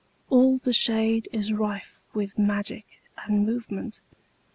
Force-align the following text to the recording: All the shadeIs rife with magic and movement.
All 0.31 0.57
the 0.57 0.71
shadeIs 0.73 1.55
rife 1.55 2.01
with 2.15 2.39
magic 2.39 2.99
and 3.23 3.45
movement. 3.45 4.01